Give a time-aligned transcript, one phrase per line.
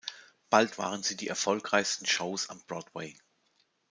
[0.49, 3.15] Bald waren sie die erfolgreichsten Shows am Broadway.